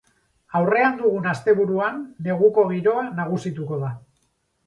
Aurrean 0.59 0.95
dugun 1.01 1.27
asteburuan 1.33 2.01
neguko 2.29 2.65
giroa 2.71 3.05
nagusituko 3.19 3.81
da. 3.85 3.93